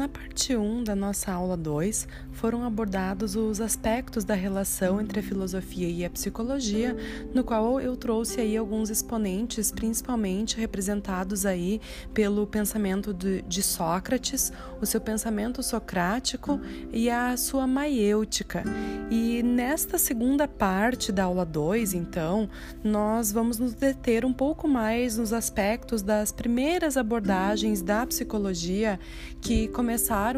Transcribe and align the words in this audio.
Na 0.00 0.08
parte 0.08 0.56
1 0.56 0.82
da 0.82 0.96
nossa 0.96 1.30
aula 1.30 1.58
2, 1.58 2.08
foram 2.32 2.64
abordados 2.64 3.36
os 3.36 3.60
aspectos 3.60 4.24
da 4.24 4.32
relação 4.32 4.98
entre 4.98 5.20
a 5.20 5.22
filosofia 5.22 5.86
e 5.86 6.06
a 6.06 6.08
psicologia, 6.08 6.96
no 7.34 7.44
qual 7.44 7.78
eu 7.78 7.94
trouxe 7.94 8.40
aí 8.40 8.56
alguns 8.56 8.88
exponentes, 8.88 9.70
principalmente 9.70 10.58
representados 10.58 11.44
aí 11.44 11.82
pelo 12.14 12.46
pensamento 12.46 13.12
de, 13.12 13.42
de 13.42 13.62
Sócrates, 13.62 14.50
o 14.80 14.86
seu 14.86 15.02
pensamento 15.02 15.62
socrático 15.62 16.58
e 16.90 17.10
a 17.10 17.36
sua 17.36 17.66
maiêutica. 17.66 18.64
E 19.10 19.42
nesta 19.42 19.98
segunda 19.98 20.48
parte 20.48 21.12
da 21.12 21.24
aula 21.24 21.44
2, 21.44 21.92
então, 21.92 22.48
nós 22.82 23.32
vamos 23.32 23.58
nos 23.58 23.74
deter 23.74 24.24
um 24.24 24.32
pouco 24.32 24.66
mais 24.66 25.18
nos 25.18 25.34
aspectos 25.34 26.00
das 26.00 26.32
primeiras 26.32 26.96
abordagens 26.96 27.82
da 27.82 28.06
psicologia 28.06 28.98
que 29.42 29.68
começaram 29.68 29.89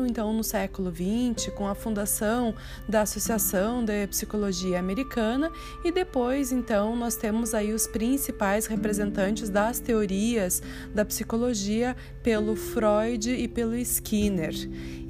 então 0.06 0.32
no 0.32 0.42
século 0.42 0.90
XX 0.90 1.52
com 1.54 1.66
a 1.66 1.74
fundação 1.74 2.54
da 2.88 3.02
Associação 3.02 3.84
de 3.84 4.06
Psicologia 4.06 4.78
Americana 4.78 5.50
e 5.84 5.92
depois 5.92 6.52
então 6.52 6.96
nós 6.96 7.16
temos 7.16 7.54
aí 7.54 7.72
os 7.72 7.86
principais 7.86 8.66
representantes 8.66 9.48
das 9.48 9.78
teorias 9.78 10.62
da 10.94 11.04
psicologia 11.04 11.96
pelo 12.22 12.56
Freud 12.56 13.30
e 13.30 13.48
pelo 13.48 13.74
Skinner. 13.76 14.54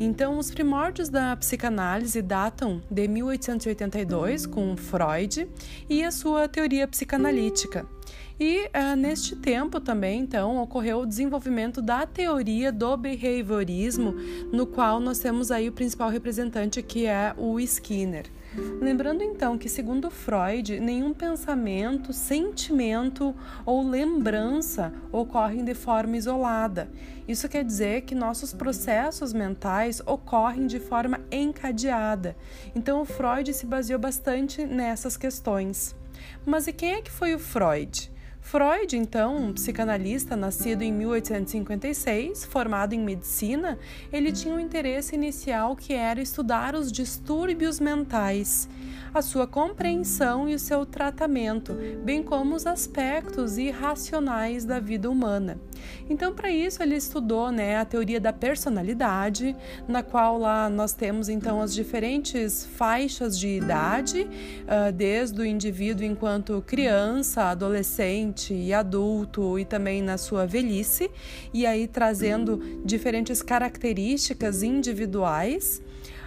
Então 0.01 0.39
os 0.39 0.51
primórdios 0.51 1.09
da 1.09 1.37
psicanálise 1.37 2.21
datam 2.23 2.83
de 2.91 3.07
1882 3.07 4.47
com 4.47 4.77
Freud 4.77 5.49
e 5.89 6.03
a 6.03 6.11
sua 6.11 6.49
teoria 6.49 6.89
psicanalítica. 6.89 7.87
E 8.45 8.67
uh, 8.67 8.97
neste 8.97 9.37
tempo 9.37 9.79
também, 9.79 10.19
então, 10.19 10.61
ocorreu 10.61 10.99
o 10.99 11.07
desenvolvimento 11.07 11.81
da 11.81 12.05
teoria 12.05 12.73
do 12.73 12.97
behaviorismo, 12.97 14.17
no 14.53 14.67
qual 14.67 14.99
nós 14.99 15.21
temos 15.21 15.53
aí 15.53 15.69
o 15.69 15.73
principal 15.73 16.11
representante 16.11 16.83
que 16.83 17.07
é 17.07 17.33
o 17.39 17.61
Skinner. 17.61 18.27
Lembrando 18.81 19.23
então 19.23 19.57
que, 19.57 19.69
segundo 19.69 20.11
Freud, 20.11 20.81
nenhum 20.81 21.15
pensamento, 21.15 22.13
sentimento 22.13 23.33
ou 23.65 23.89
lembrança 23.89 24.93
ocorrem 25.13 25.65
de 25.65 25.73
forma 25.73 26.17
isolada. 26.17 26.91
Isso 27.29 27.49
quer 27.49 27.63
dizer 27.63 28.01
que 28.01 28.13
nossos 28.13 28.53
processos 28.53 29.33
mentais 29.33 30.03
ocorrem 30.05 30.67
de 30.67 30.81
forma 30.81 31.21
encadeada. 31.31 32.37
Então, 32.75 33.03
o 33.03 33.05
Freud 33.05 33.55
se 33.55 33.67
baseou 33.67 34.01
bastante 34.01 34.67
nessas 34.67 35.17
questões. 35.17 35.95
Mas 36.45 36.67
e 36.67 36.73
quem 36.73 36.95
é 36.95 37.03
que 37.03 37.11
foi 37.11 37.37
o 37.37 37.39
Freud? 37.39 38.12
Freud, 38.43 38.97
então, 38.97 39.37
um 39.37 39.53
psicanalista 39.53 40.37
nascido 40.37 40.83
em 40.83 40.93
1856, 40.93 42.45
formado 42.45 42.93
em 42.93 42.99
medicina, 42.99 43.79
ele 44.13 44.31
tinha 44.31 44.55
um 44.55 44.61
interesse 44.61 45.15
inicial 45.15 45.75
que 45.75 45.95
era 45.95 46.21
estudar 46.21 46.75
os 46.75 46.93
distúrbios 46.93 47.81
mentais 47.81 48.69
a 49.15 49.21
sua 49.21 49.47
compreensão 49.47 50.49
e 50.49 50.55
o 50.55 50.59
seu 50.59 50.87
tratamento, 50.87 51.77
bem 52.03 52.23
como 52.23 52.55
os 52.55 52.67
aspectos 52.67 53.59
irracionais 53.59 54.65
da 54.65 54.81
vida 54.81 55.11
humana. 55.11 55.61
Então, 56.09 56.33
para 56.33 56.51
isso, 56.51 56.83
ele 56.83 56.97
estudou 56.97 57.51
né, 57.51 57.77
a 57.77 57.85
teoria 57.85 58.21
da 58.21 58.33
personalidade, 58.33 59.55
na 59.87 60.03
qual 60.03 60.39
lá 60.39 60.71
nós 60.71 60.93
temos 60.93 61.29
então 61.29 61.61
as 61.61 61.75
diferentes 61.75 62.65
faixas 62.65 63.39
de 63.39 63.49
idade, 63.49 64.23
uh, 64.23 64.93
desde 64.93 65.41
o 65.41 65.45
indivíduo 65.45 66.05
enquanto 66.05 66.63
criança, 66.67 67.45
adolescente 67.45 68.55
e 68.55 68.73
adulto, 68.73 69.59
e 69.59 69.65
também 69.65 70.01
na 70.01 70.17
sua 70.17 70.47
velhice, 70.47 71.11
e 71.53 71.67
aí 71.67 71.87
trazendo 71.87 72.59
diferentes 72.85 73.43
características 73.43 74.63
individuais 74.63 75.82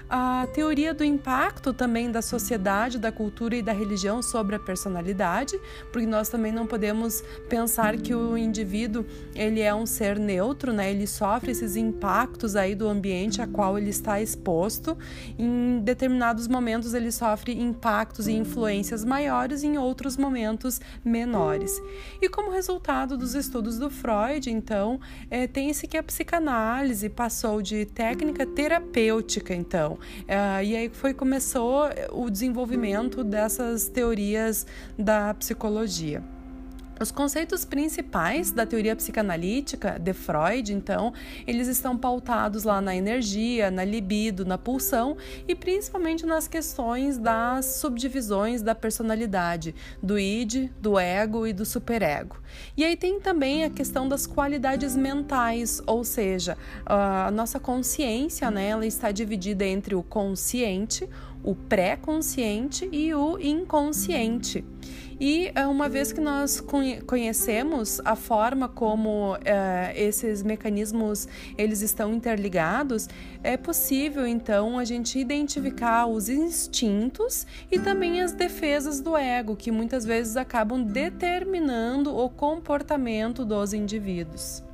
a 0.09 0.47
teoria 0.53 0.93
do 0.93 1.03
impacto 1.03 1.73
também 1.73 2.11
da 2.11 2.21
sociedade, 2.21 2.99
da 2.99 3.11
cultura 3.11 3.55
e 3.55 3.61
da 3.61 3.71
religião 3.71 4.21
sobre 4.21 4.55
a 4.55 4.59
personalidade, 4.59 5.59
porque 5.91 6.05
nós 6.05 6.29
também 6.29 6.51
não 6.51 6.67
podemos 6.67 7.23
pensar 7.49 7.97
que 7.97 8.13
o 8.13 8.37
indivíduo 8.37 9.05
ele 9.33 9.61
é 9.61 9.73
um 9.73 9.85
ser 9.85 10.19
neutro, 10.19 10.71
né? 10.71 10.91
Ele 10.91 11.07
sofre 11.07 11.51
esses 11.51 11.75
impactos 11.75 12.55
aí 12.55 12.75
do 12.75 12.87
ambiente 12.87 13.41
a 13.41 13.47
qual 13.47 13.77
ele 13.77 13.89
está 13.89 14.21
exposto. 14.21 14.97
Em 15.37 15.79
determinados 15.79 16.47
momentos 16.47 16.93
ele 16.93 17.11
sofre 17.11 17.59
impactos 17.59 18.27
e 18.27 18.33
influências 18.33 19.03
maiores, 19.03 19.63
em 19.63 19.77
outros 19.77 20.17
momentos 20.17 20.79
menores. 21.03 21.81
E 22.21 22.29
como 22.29 22.51
resultado 22.51 23.17
dos 23.17 23.35
estudos 23.35 23.77
do 23.77 23.89
Freud, 23.89 24.49
então, 24.49 24.99
é, 25.29 25.47
tem-se 25.47 25.87
que 25.87 25.97
a 25.97 26.03
psicanálise 26.03 27.09
passou 27.09 27.61
de 27.61 27.85
técnica 27.85 28.45
terapêutica, 28.45 29.53
então, 29.53 29.94
Uh, 29.95 30.63
e 30.63 30.75
aí 30.75 30.89
foi 30.89 31.13
começou 31.13 31.89
o 32.11 32.29
desenvolvimento 32.29 33.23
dessas 33.23 33.87
teorias 33.87 34.65
da 34.97 35.33
psicologia. 35.33 36.23
Os 36.97 37.11
conceitos 37.11 37.65
principais 37.65 38.51
da 38.51 38.65
teoria 38.65 38.95
psicanalítica 38.95 39.99
de 39.99 40.13
Freud, 40.13 40.73
então, 40.73 41.13
eles 41.45 41.67
estão 41.67 41.97
pautados 41.97 42.63
lá 42.63 42.79
na 42.79 42.95
energia, 42.95 43.69
na 43.69 43.83
libido, 43.83 44.45
na 44.45 44.57
pulsão 44.57 45.17
e 45.45 45.53
principalmente 45.53 46.25
nas 46.25 46.47
questões 46.47 47.17
das 47.17 47.65
subdivisões 47.65 48.61
da 48.61 48.73
personalidade, 48.73 49.75
do 50.01 50.17
id, 50.17 50.69
do 50.79 50.97
ego 50.97 51.45
e 51.45 51.51
do 51.51 51.65
superego. 51.65 52.37
E 52.77 52.85
aí 52.85 52.95
tem 52.95 53.19
também 53.19 53.65
a 53.65 53.69
questão 53.69 54.07
das 54.07 54.25
qualidades 54.25 54.95
mentais, 54.95 55.81
ou 55.85 56.05
seja, 56.05 56.57
a 56.85 57.29
nossa 57.29 57.59
consciência, 57.59 58.49
né, 58.49 58.69
ela 58.69 58.85
está 58.85 59.11
dividida 59.11 59.65
entre 59.65 59.95
o 59.95 60.01
consciente, 60.01 61.09
o 61.45 61.55
pré-consciente 61.55 62.89
e 62.91 63.13
o 63.13 63.37
inconsciente. 63.39 64.65
E 65.19 65.49
é, 65.55 65.65
uma 65.65 65.87
vez 65.87 66.11
que 66.11 66.19
nós 66.19 66.61
conhecemos 67.05 68.01
a 68.03 68.17
forma 68.17 68.67
como 68.67 69.37
é, 69.45 69.93
esses 69.95 70.43
mecanismos 70.43 71.27
eles 71.57 71.81
estão 71.81 72.13
interligados, 72.13 73.07
é 73.41 73.55
possível 73.55 74.27
então 74.27 74.77
a 74.77 74.83
gente 74.83 75.17
identificar 75.17 76.07
os 76.07 76.27
instintos 76.27 77.47
e 77.71 77.79
também 77.79 78.21
as 78.21 78.33
defesas 78.33 78.99
do 78.99 79.15
ego, 79.15 79.55
que 79.55 79.71
muitas 79.71 80.03
vezes 80.03 80.35
acabam 80.35 80.83
determinando 80.83 82.13
o 82.13 82.29
comportamento 82.29 83.45
dos 83.45 83.71
indivíduos. 83.71 84.64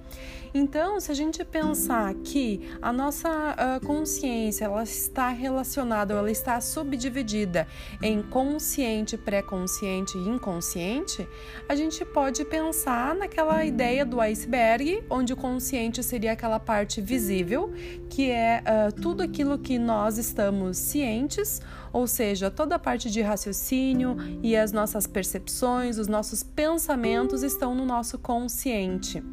Então, 0.53 1.00
se 1.00 1.09
a 1.09 1.16
gente 1.16 1.45
pensar 1.45 2.13
que 2.13 2.69
a 2.81 2.91
nossa 2.91 3.29
uh, 3.29 3.85
consciência 3.85 4.66
ela 4.66 4.84
está 4.84 5.29
relacionada, 5.29 6.13
ela 6.13 6.29
está 6.29 6.59
subdividida 6.59 7.66
em 8.01 8.22
consciente, 8.22 9.17
pré-consciente 9.17 10.17
e 10.17 10.28
inconsciente, 10.28 11.25
a 11.69 11.75
gente 11.75 12.03
pode 12.03 12.44
pensar 12.44 13.16
naquela 13.16 13.63
ideia 13.63 14.06
do 14.06 14.19
iceberg, 14.19 15.01
onde 15.09 15.31
o 15.31 15.38
consciente 15.38 16.03
seria 16.03 16.34
aquela 16.34 16.59
parte 16.59 17.00
visível, 17.00 17.72
que 18.09 18.29
é 18.29 18.62
uh, 18.62 19.01
tudo 19.01 19.23
aquilo 19.23 19.57
que 19.57 19.79
nós 19.79 20.18
estamos 20.18 20.78
cientes, 20.78 21.62
ou 21.94 22.06
seja, 22.06 22.51
toda 22.51 22.75
a 22.75 22.79
parte 22.79 23.09
de 23.09 23.22
raciocínio 23.22 24.18
e 24.44 24.57
as 24.57 24.73
nossas 24.73 25.07
percepções, 25.07 25.97
os 25.97 26.09
nossos 26.09 26.44
pensamentos 26.44 27.41
estão 27.41 27.73
no 27.73 27.85
nosso 27.85 28.18
consciente. 28.19 29.23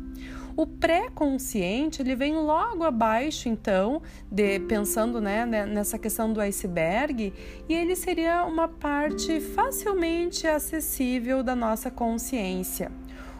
O 0.59 0.67
pré-consciente 0.67 2.03
ele 2.03 2.17
vem 2.17 2.35
logo 2.35 2.83
abaixo, 2.83 3.49
então, 3.49 4.03
de 4.29 4.59
pensando 4.59 5.21
né, 5.21 5.47
nessa 5.47 5.97
questão 5.97 6.33
do 6.33 6.41
iceberg, 6.41 7.33
e 7.69 7.73
ele 7.73 7.95
seria 7.95 8.45
uma 8.45 8.67
parte 8.67 9.39
facilmente 9.41 10.49
acessível 10.49 11.45
da 11.45 11.55
nossa 11.55 11.93
consciência. 11.93 12.91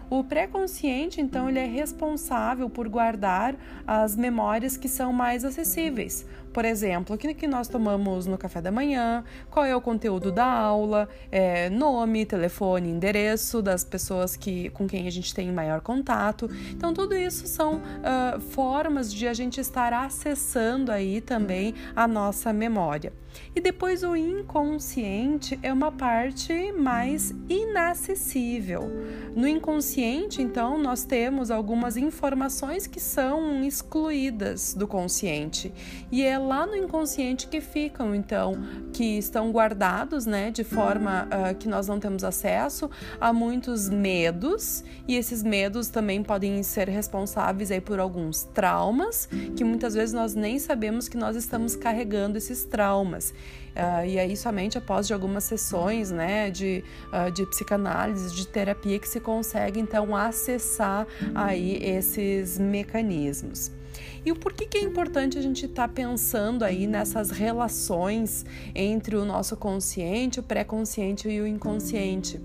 O 0.09 0.23
pré-consciente, 0.23 1.21
então, 1.21 1.49
ele 1.49 1.59
é 1.59 1.67
responsável 1.67 2.71
por 2.71 2.89
guardar 2.89 3.57
as 3.85 4.15
memórias 4.15 4.77
que 4.77 4.89
são 4.89 5.13
mais 5.13 5.45
acessíveis. 5.45 6.25
Por 6.59 6.65
exemplo, 6.65 7.15
o 7.15 7.19
que 7.19 7.47
nós 7.47 7.69
tomamos 7.69 8.27
no 8.27 8.37
café 8.37 8.61
da 8.61 8.73
manhã, 8.73 9.23
qual 9.49 9.65
é 9.65 9.77
o 9.77 9.81
conteúdo 9.81 10.33
da 10.33 10.45
aula, 10.45 11.09
é, 11.31 11.71
nome, 11.71 12.27
telefone, 12.27 12.91
endereço 12.91 13.63
das 13.63 13.85
pessoas 13.85 14.35
que, 14.35 14.69
com 14.71 14.89
quem 14.89 15.07
a 15.07 15.11
gente 15.13 15.33
tem 15.33 15.53
maior 15.53 15.81
contato. 15.81 16.51
Então, 16.73 16.93
tudo 16.93 17.15
isso 17.15 17.47
são 17.47 17.77
uh, 17.77 18.41
formas 18.41 19.15
de 19.15 19.29
a 19.29 19.33
gente 19.33 19.61
estar 19.61 19.93
acessando 19.93 20.91
aí 20.91 21.21
também 21.21 21.77
a 21.95 22.09
nossa 22.09 22.53
memória. 22.53 23.13
E 23.55 23.61
depois 23.61 24.03
o 24.03 24.15
inconsciente 24.17 25.59
é 25.63 25.73
uma 25.73 25.91
parte 25.91 26.73
mais 26.73 27.35
inacessível. 27.49 28.91
No 29.35 29.47
inconsciente, 29.47 30.43
então, 30.43 30.79
nós 30.79 31.05
temos 31.05 31.51
algumas 31.51 31.97
informações 31.97 32.87
que 32.87 33.01
são 33.01 33.63
excluídas 33.65 34.75
do 34.75 34.87
consciente. 34.87 35.73
E 36.11 36.23
é 36.23 36.39
lá 36.49 36.67
no 36.67 36.75
inconsciente 36.75 37.47
que 37.47 37.61
ficam, 37.61 38.15
então, 38.15 38.55
que 38.93 39.19
estão 39.19 39.53
guardados, 39.53 40.25
né, 40.25 40.51
de 40.51 40.65
forma 40.65 41.27
uh, 41.27 41.55
que 41.55 41.69
nós 41.69 41.87
não 41.87 42.01
temos 42.01 42.25
acesso 42.25 42.91
a 43.21 43.33
muitos 43.33 43.89
medos, 43.91 44.83
e 45.07 45.15
esses 45.15 45.43
medos 45.43 45.89
também 45.89 46.23
podem 46.23 46.63
ser 46.63 46.89
responsáveis 46.89 47.71
aí 47.71 47.81
por 47.81 48.01
alguns 48.01 48.45
traumas, 48.45 49.29
que 49.55 49.63
muitas 49.63 49.93
vezes 49.93 50.15
nós 50.15 50.35
nem 50.35 50.59
sabemos 50.59 51.07
que 51.09 51.19
nós 51.19 51.37
estamos 51.37 51.77
carregando 51.77 52.39
esses 52.39 52.65
traumas. 52.65 53.35
Uh, 53.77 54.07
e 54.07 54.19
aí 54.19 54.37
somente 54.37 54.77
após 54.77 55.07
de 55.07 55.13
algumas 55.13 55.45
sessões 55.45 56.11
né, 56.11 56.51
de, 56.51 56.83
uh, 57.13 57.31
de 57.31 57.47
psicanálise, 57.47 58.35
de 58.35 58.49
terapia, 58.49 58.99
que 58.99 59.09
se 59.09 59.21
consegue 59.21 59.79
então 59.79 60.17
acessar 60.17 61.07
aí 61.35 61.77
esses 61.77 62.59
mecanismos. 62.59 63.78
E 64.25 64.33
o 64.33 64.37
porquê 64.37 64.67
que 64.67 64.79
é 64.79 64.83
importante 64.83 65.39
a 65.39 65.43
gente 65.43 65.67
estar 65.67 65.89
tá 65.89 65.95
pensando 65.95 66.65
aí 66.65 66.87
nessas 66.87 67.31
relações 67.31 68.45
entre 68.75 69.17
o 69.17 69.25
nosso 69.25 69.57
consciente, 69.57 70.41
o 70.41 70.43
pré-consciente 70.43 71.29
e 71.29 71.41
o 71.41 71.47
inconsciente? 71.47 72.41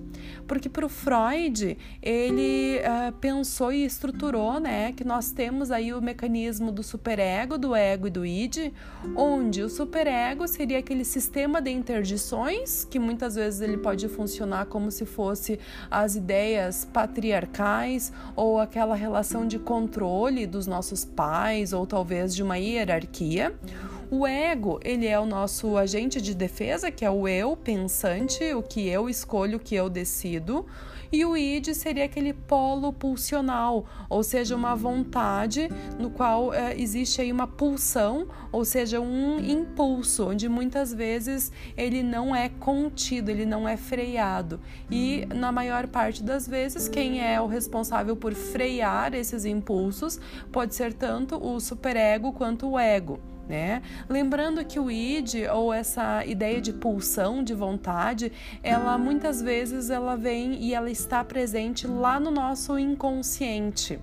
Porque 0.47 0.69
para 0.69 0.85
o 0.85 0.89
Freud, 0.89 1.77
ele 2.01 2.79
uh, 2.79 3.11
pensou 3.13 3.71
e 3.71 3.85
estruturou 3.85 4.59
né, 4.59 4.91
que 4.91 5.03
nós 5.03 5.31
temos 5.31 5.71
aí 5.71 5.93
o 5.93 6.01
mecanismo 6.01 6.71
do 6.71 6.83
superego, 6.83 7.57
do 7.57 7.75
ego 7.75 8.07
e 8.07 8.09
do 8.09 8.25
id, 8.25 8.71
onde 9.15 9.61
o 9.61 9.69
superego 9.69 10.47
seria 10.47 10.79
aquele 10.79 11.05
sistema 11.05 11.61
de 11.61 11.71
interdições, 11.71 12.83
que 12.83 12.99
muitas 12.99 13.35
vezes 13.35 13.61
ele 13.61 13.77
pode 13.77 14.07
funcionar 14.07 14.65
como 14.65 14.91
se 14.91 15.05
fosse 15.05 15.59
as 15.89 16.15
ideias 16.15 16.85
patriarcais 16.85 18.11
ou 18.35 18.59
aquela 18.59 18.95
relação 18.95 19.47
de 19.47 19.59
controle 19.59 20.45
dos 20.45 20.67
nossos 20.67 21.05
pais 21.05 21.73
ou 21.73 21.85
talvez 21.85 22.35
de 22.35 22.43
uma 22.43 22.57
hierarquia. 22.57 23.53
O 24.15 24.27
ego, 24.27 24.79
ele 24.83 25.07
é 25.07 25.19
o 25.19 25.25
nosso 25.25 25.75
agente 25.75 26.21
de 26.21 26.35
defesa, 26.35 26.91
que 26.91 27.03
é 27.03 27.09
o 27.09 27.27
eu 27.27 27.57
pensante, 27.57 28.53
o 28.53 28.61
que 28.61 28.87
eu 28.87 29.09
escolho, 29.09 29.57
o 29.57 29.59
que 29.59 29.73
eu 29.73 29.89
decido. 29.89 30.67
E 31.11 31.25
o 31.25 31.35
id 31.35 31.73
seria 31.73 32.05
aquele 32.05 32.31
polo 32.31 32.93
pulsional, 32.93 33.87
ou 34.07 34.21
seja, 34.21 34.55
uma 34.55 34.75
vontade 34.75 35.67
no 35.97 36.11
qual 36.11 36.53
é, 36.53 36.79
existe 36.79 37.21
aí 37.21 37.31
uma 37.31 37.47
pulsão, 37.47 38.27
ou 38.51 38.63
seja, 38.63 39.01
um 39.01 39.39
impulso, 39.39 40.29
onde 40.29 40.47
muitas 40.47 40.93
vezes 40.93 41.51
ele 41.75 42.03
não 42.03 42.35
é 42.35 42.49
contido, 42.49 43.31
ele 43.31 43.47
não 43.47 43.67
é 43.67 43.75
freado. 43.75 44.59
E 44.91 45.25
na 45.33 45.51
maior 45.51 45.87
parte 45.87 46.21
das 46.21 46.47
vezes, 46.47 46.87
quem 46.87 47.19
é 47.19 47.41
o 47.41 47.47
responsável 47.47 48.15
por 48.15 48.35
frear 48.35 49.15
esses 49.15 49.43
impulsos 49.43 50.19
pode 50.51 50.75
ser 50.75 50.93
tanto 50.93 51.43
o 51.43 51.59
superego 51.59 52.31
quanto 52.31 52.69
o 52.69 52.77
ego. 52.77 53.32
Né? 53.47 53.81
Lembrando 54.07 54.63
que 54.63 54.79
o 54.79 54.89
id 54.89 55.35
ou 55.53 55.73
essa 55.73 56.25
ideia 56.25 56.61
de 56.61 56.71
pulsão 56.71 57.43
de 57.43 57.53
vontade, 57.53 58.31
ela 58.63 58.97
muitas 58.97 59.41
vezes 59.41 59.89
ela 59.89 60.15
vem 60.15 60.63
e 60.63 60.73
ela 60.73 60.89
está 60.89 61.23
presente 61.25 61.85
lá 61.85 62.19
no 62.19 62.31
nosso 62.31 62.79
inconsciente. 62.79 63.99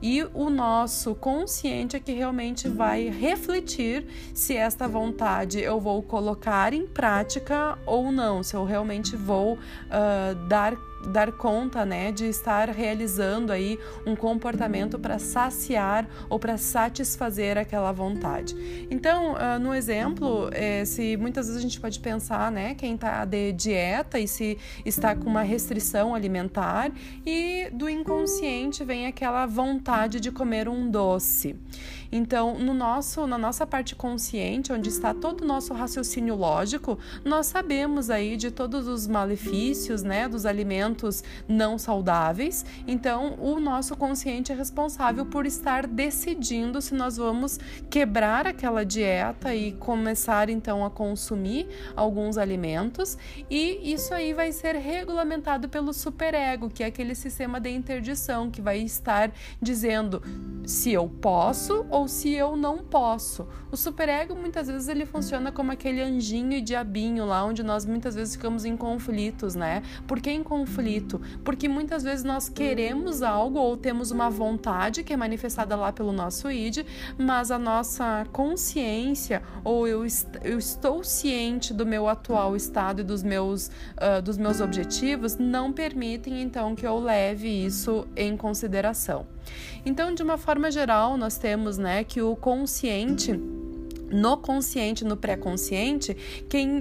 E 0.00 0.22
o 0.32 0.48
nosso 0.48 1.14
consciente 1.14 1.96
é 1.96 2.00
que 2.00 2.12
realmente 2.12 2.68
vai 2.68 3.08
refletir 3.08 4.06
se 4.32 4.54
esta 4.54 4.86
vontade 4.86 5.60
eu 5.60 5.80
vou 5.80 6.00
colocar 6.02 6.72
em 6.72 6.86
prática 6.86 7.76
ou 7.84 8.12
não, 8.12 8.42
se 8.44 8.54
eu 8.54 8.64
realmente 8.64 9.16
vou 9.16 9.54
uh, 9.54 10.48
dar 10.48 10.74
dar 11.06 11.32
conta, 11.32 11.84
né, 11.84 12.12
de 12.12 12.26
estar 12.26 12.68
realizando 12.68 13.52
aí 13.52 13.78
um 14.06 14.16
comportamento 14.16 14.98
para 14.98 15.18
saciar 15.18 16.08
ou 16.28 16.38
para 16.38 16.56
satisfazer 16.56 17.56
aquela 17.56 17.92
vontade. 17.92 18.86
Então, 18.90 19.34
uh, 19.34 19.58
no 19.60 19.74
exemplo, 19.74 20.48
é, 20.52 20.84
se 20.84 21.16
muitas 21.16 21.46
vezes 21.46 21.58
a 21.58 21.62
gente 21.62 21.80
pode 21.80 22.00
pensar, 22.00 22.50
né, 22.50 22.74
quem 22.74 22.94
está 22.94 23.24
de 23.24 23.52
dieta 23.52 24.18
e 24.18 24.26
se 24.26 24.58
está 24.84 25.14
com 25.14 25.28
uma 25.28 25.42
restrição 25.42 26.14
alimentar 26.14 26.90
e 27.24 27.68
do 27.72 27.88
inconsciente 27.88 28.84
vem 28.84 29.06
aquela 29.06 29.46
vontade 29.46 30.20
de 30.20 30.30
comer 30.30 30.68
um 30.68 30.90
doce. 30.90 31.56
Então, 32.10 32.58
no 32.58 32.72
nosso, 32.72 33.26
na 33.26 33.36
nossa 33.36 33.66
parte 33.66 33.94
consciente, 33.94 34.72
onde 34.72 34.88
está 34.88 35.12
todo 35.12 35.42
o 35.42 35.46
nosso 35.46 35.74
raciocínio 35.74 36.34
lógico, 36.34 36.98
nós 37.24 37.46
sabemos 37.46 38.10
aí 38.10 38.36
de 38.36 38.50
todos 38.50 38.88
os 38.88 39.06
malefícios, 39.06 40.02
né, 40.02 40.28
dos 40.28 40.46
alimentos 40.46 41.22
não 41.46 41.78
saudáveis. 41.78 42.64
Então, 42.86 43.36
o 43.38 43.60
nosso 43.60 43.96
consciente 43.96 44.52
é 44.52 44.54
responsável 44.54 45.26
por 45.26 45.46
estar 45.46 45.86
decidindo 45.86 46.80
se 46.80 46.94
nós 46.94 47.16
vamos 47.16 47.58
quebrar 47.90 48.46
aquela 48.46 48.84
dieta 48.84 49.54
e 49.54 49.72
começar 49.72 50.48
então 50.48 50.84
a 50.84 50.90
consumir 50.90 51.68
alguns 51.94 52.38
alimentos, 52.38 53.18
e 53.50 53.92
isso 53.92 54.14
aí 54.14 54.32
vai 54.32 54.52
ser 54.52 54.74
regulamentado 54.76 55.68
pelo 55.68 55.92
superego, 55.92 56.70
que 56.70 56.82
é 56.82 56.86
aquele 56.86 57.14
sistema 57.14 57.60
de 57.60 57.70
interdição 57.70 58.50
que 58.50 58.60
vai 58.60 58.78
estar 58.78 59.30
dizendo 59.60 60.22
se 60.64 60.92
eu 60.92 61.08
posso 61.08 61.86
se 62.06 62.32
eu 62.32 62.56
não 62.56 62.78
posso. 62.78 63.48
O 63.72 63.76
superego 63.76 64.34
muitas 64.34 64.68
vezes 64.68 64.88
ele 64.88 65.04
funciona 65.04 65.50
como 65.50 65.72
aquele 65.72 66.00
anjinho 66.00 66.52
e 66.52 66.60
diabinho 66.60 67.24
lá 67.24 67.44
onde 67.44 67.62
nós 67.62 67.84
muitas 67.84 68.14
vezes 68.14 68.36
ficamos 68.36 68.64
em 68.64 68.76
conflitos, 68.76 69.54
né? 69.54 69.82
Por 70.06 70.20
que 70.20 70.30
em 70.30 70.42
conflito? 70.42 71.20
Porque 71.44 71.68
muitas 71.68 72.02
vezes 72.02 72.24
nós 72.24 72.48
queremos 72.48 73.22
algo 73.22 73.58
ou 73.58 73.76
temos 73.76 74.10
uma 74.10 74.30
vontade 74.30 75.02
que 75.02 75.12
é 75.12 75.16
manifestada 75.16 75.74
lá 75.74 75.92
pelo 75.92 76.12
nosso 76.12 76.50
id, 76.50 76.84
mas 77.18 77.50
a 77.50 77.58
nossa 77.58 78.26
consciência 78.32 79.42
ou 79.64 79.88
eu, 79.88 80.04
est 80.04 80.28
eu 80.44 80.58
estou 80.58 81.02
ciente 81.02 81.72
do 81.72 81.86
meu 81.86 82.08
atual 82.08 82.54
estado 82.54 83.00
e 83.00 83.04
dos 83.04 83.22
meus, 83.22 83.68
uh, 83.68 84.22
dos 84.22 84.36
meus 84.36 84.60
objetivos 84.60 85.36
não 85.36 85.72
permitem 85.72 86.42
então 86.42 86.74
que 86.74 86.86
eu 86.86 86.98
leve 86.98 87.48
isso 87.48 88.06
em 88.14 88.36
consideração. 88.36 89.26
Então, 89.84 90.14
de 90.14 90.22
uma 90.22 90.36
forma 90.36 90.70
geral, 90.70 91.16
nós 91.16 91.38
temos 91.38 91.78
né, 91.78 92.04
que 92.04 92.20
o 92.20 92.36
consciente 92.36 93.38
no 94.10 94.36
consciente, 94.36 95.04
no 95.04 95.16
pré-consciente, 95.16 96.16
quem, 96.48 96.80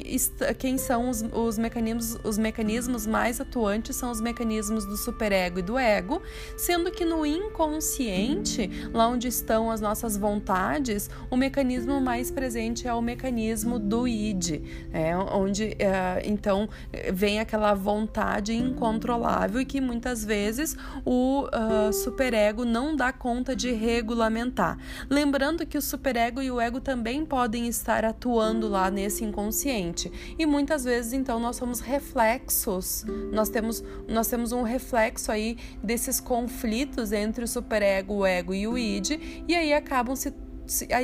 quem 0.58 0.78
são 0.78 1.10
os, 1.10 1.24
os, 1.34 1.58
mecanismos, 1.58 2.18
os 2.24 2.38
mecanismos 2.38 3.06
mais 3.06 3.40
atuantes 3.40 3.96
são 3.96 4.12
os 4.12 4.22
mecanismos 4.22 4.86
do 4.86 4.98
superego 4.98 5.60
e 5.60 5.62
do 5.62 5.78
ego, 5.78 6.22
sendo 6.58 6.92
que 6.92 7.06
no 7.06 7.26
inconsciente, 7.26 8.70
lá 8.94 9.08
onde 9.08 9.28
estão 9.28 9.70
as 9.70 9.82
nossas 9.82 10.18
vontades, 10.18 11.10
o 11.30 11.36
mecanismo 11.36 12.00
mais 12.00 12.32
presente 12.32 12.88
é 12.88 12.94
o 12.94 13.02
mecanismo 13.02 13.80
do 13.80 14.08
id, 14.08 14.62
é, 14.94 15.16
onde 15.18 15.76
é, 15.80 16.22
então 16.26 16.70
vem 17.14 17.40
aquela 17.40 17.74
vontade 17.74 18.54
incontrolável 18.54 19.62
e 19.62 19.66
que 19.66 19.82
muitas 19.82 20.24
vezes 20.24 20.76
o 21.06 21.46
uh, 21.46 21.94
superego 21.94 22.66
não 22.66 22.96
dá 22.96 23.12
conta 23.12 23.56
de 23.56 23.72
regulamentar. 23.72 24.78
Lembrando 25.10 25.66
que 25.66 25.78
o 25.78 25.82
superego 25.82 26.42
e 26.42 26.52
o 26.52 26.60
ego 26.60 26.80
também 26.80 27.17
também 27.18 27.26
podem 27.26 27.68
estar 27.68 28.06
atuando 28.06 28.68
lá 28.68 28.92
nesse 28.92 29.24
inconsciente. 29.24 30.12
E 30.38 30.46
muitas 30.46 30.84
vezes, 30.84 31.14
então, 31.14 31.40
nós 31.40 31.56
somos 31.56 31.80
reflexos, 31.80 33.06
nós 33.32 33.50
temos, 33.50 33.84
nós 34.08 34.28
temos 34.28 34.52
um 34.52 34.62
reflexo 34.62 35.32
aí 35.32 35.58
desses 35.84 36.20
conflitos 36.20 37.12
entre 37.12 37.44
o 37.44 37.48
superego, 37.48 38.16
o 38.16 38.26
ego 38.26 38.54
e 38.54 38.68
o 38.68 38.78
id, 38.78 39.20
e 39.48 39.56
aí 39.56 39.74
acabam 39.74 40.16
se 40.16 40.34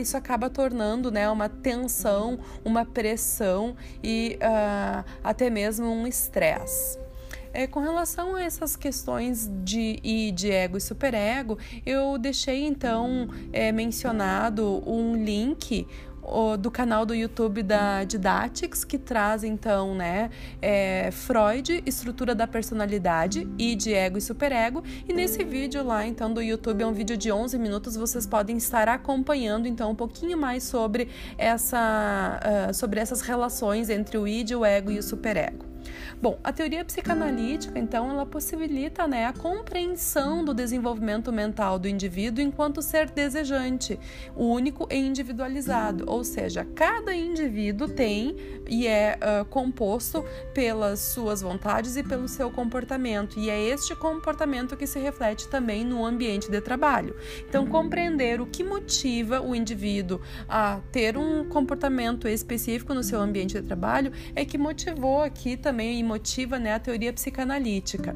isso 0.02 0.18
acaba 0.18 0.50
tornando 0.50 1.10
né, 1.10 1.30
uma 1.30 1.48
tensão, 1.48 2.38
uma 2.66 2.84
pressão 2.84 3.78
e 4.04 4.38
uh, 4.42 5.06
até 5.24 5.50
mesmo 5.50 5.88
um 5.88 6.06
estresse. 6.06 7.03
É, 7.54 7.68
com 7.68 7.80
relação 7.80 8.36
a 8.36 8.42
essas 8.42 8.76
questões 8.76 9.50
de 9.64 10.00
id, 10.04 10.46
ego 10.46 10.78
e 10.78 10.82
superego, 10.82 11.58
eu 11.86 12.18
deixei 12.18 12.66
então 12.66 13.30
é, 13.52 13.72
mencionado 13.72 14.82
um 14.90 15.24
link 15.24 15.88
do 16.60 16.72
canal 16.72 17.06
do 17.06 17.14
YouTube 17.14 17.62
da 17.62 18.04
Didactics, 18.04 18.84
que 18.84 18.98
traz 18.98 19.44
então, 19.44 19.94
né, 19.94 20.30
é, 20.62 21.12
Freud, 21.12 21.84
estrutura 21.86 22.34
da 22.34 22.48
personalidade, 22.48 23.48
id, 23.58 23.88
ego 23.88 24.18
e 24.18 24.22
superego. 24.22 24.84
E 25.08 25.14
nesse 25.14 25.44
vídeo 25.44 25.84
lá, 25.84 26.06
então, 26.08 26.34
do 26.34 26.42
YouTube, 26.42 26.82
é 26.82 26.88
um 26.88 26.94
vídeo 26.94 27.18
de 27.18 27.32
11 27.32 27.60
minutos, 27.60 27.96
vocês 27.96 28.26
podem 28.26 28.58
estar 28.58 28.88
acompanhando, 28.88 29.68
então, 29.68 29.92
um 29.92 29.96
pouquinho 29.96 30.38
mais 30.38 30.64
sobre, 30.64 31.10
essa, 31.38 32.40
uh, 32.70 32.74
sobre 32.74 33.00
essas 33.00 33.22
relações 33.22 33.90
entre 33.90 34.18
o 34.18 34.28
id, 34.28 34.52
o 34.52 34.64
ego 34.64 34.92
e 34.92 35.00
o 35.00 35.04
superego. 35.04 35.73
Bom, 36.24 36.40
a 36.42 36.54
teoria 36.54 36.86
psicanalítica, 36.86 37.78
então, 37.78 38.10
ela 38.10 38.26
possibilita 38.26 39.06
né, 39.06 39.26
a 39.26 39.34
compreensão 39.34 40.42
do 40.42 40.54
desenvolvimento 40.54 41.34
mental 41.34 41.78
do 41.78 41.86
indivíduo 41.86 42.42
enquanto 42.42 42.82
ser 42.82 43.10
desejante, 43.10 44.00
único 44.34 44.88
e 44.90 44.96
individualizado, 44.96 46.06
ou 46.08 46.24
seja, 46.24 46.66
cada 46.76 47.14
indivíduo 47.14 47.90
tem 47.90 48.38
e 48.70 48.88
é 48.88 49.20
uh, 49.20 49.44
composto 49.44 50.24
pelas 50.54 51.02
suas 51.02 51.42
vontades 51.42 51.98
e 51.98 52.04
pelo 52.04 52.30
seu 52.30 52.50
comportamento, 52.50 53.38
e 53.38 53.50
é 53.50 53.62
este 53.62 53.94
comportamento 53.94 54.78
que 54.78 54.88
se 54.88 55.00
reflete 55.00 55.50
também 55.50 55.84
no 55.84 56.06
ambiente 56.06 56.50
de 56.50 56.62
trabalho. 56.62 57.18
Então, 57.50 57.68
compreender 57.68 58.40
o 58.40 58.46
que 58.46 58.64
motiva 58.64 59.42
o 59.42 59.54
indivíduo 59.54 60.22
a 60.48 60.80
ter 60.90 61.18
um 61.18 61.44
comportamento 61.50 62.30
específico 62.30 62.94
no 62.94 63.04
seu 63.04 63.20
ambiente 63.20 63.60
de 63.60 63.62
trabalho 63.62 64.14
é 64.34 64.46
que 64.46 64.58
motivou 64.58 65.22
aqui 65.22 65.58
também 65.58 66.13
motiva 66.14 66.60
né, 66.60 66.76
a 66.76 66.80
teoria 66.80 67.12
psicanalítica. 67.12 68.16